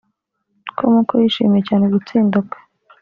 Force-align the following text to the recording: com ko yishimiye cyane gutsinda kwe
com 0.77 0.93
ko 1.07 1.13
yishimiye 1.21 1.61
cyane 1.69 1.85
gutsinda 1.93 2.37
kwe 2.49 2.59